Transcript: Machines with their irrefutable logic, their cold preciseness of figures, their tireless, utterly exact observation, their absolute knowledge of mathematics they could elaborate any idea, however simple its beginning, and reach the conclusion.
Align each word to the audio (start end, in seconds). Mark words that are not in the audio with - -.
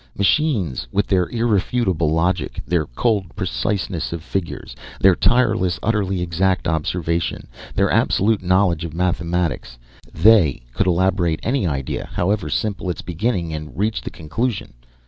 Machines 0.17 0.87
with 0.91 1.05
their 1.05 1.29
irrefutable 1.29 2.11
logic, 2.11 2.59
their 2.65 2.87
cold 2.87 3.35
preciseness 3.35 4.11
of 4.11 4.23
figures, 4.23 4.75
their 4.99 5.15
tireless, 5.15 5.79
utterly 5.83 6.23
exact 6.23 6.67
observation, 6.67 7.45
their 7.75 7.91
absolute 7.91 8.41
knowledge 8.41 8.83
of 8.83 8.95
mathematics 8.95 9.77
they 10.11 10.63
could 10.73 10.87
elaborate 10.87 11.39
any 11.43 11.67
idea, 11.67 12.09
however 12.13 12.49
simple 12.49 12.89
its 12.89 13.03
beginning, 13.03 13.53
and 13.53 13.77
reach 13.77 14.01
the 14.01 14.09
conclusion. 14.09 14.73